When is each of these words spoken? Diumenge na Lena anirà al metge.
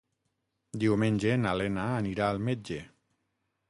Diumenge 0.85 1.37
na 1.43 1.53
Lena 1.61 1.87
anirà 2.01 2.31
al 2.35 2.43
metge. 2.51 2.85